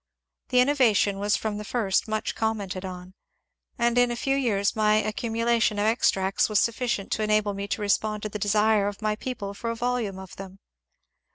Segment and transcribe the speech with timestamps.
[0.49, 3.13] The in novation was from the first much commented on,
[3.77, 7.81] and in a few years my accimiulation of extracts was sufficient to enable me to
[7.83, 10.57] respond to the desire of my people for a volume of them.